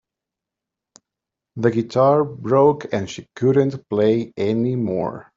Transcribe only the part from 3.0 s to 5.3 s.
she couldn't play anymore.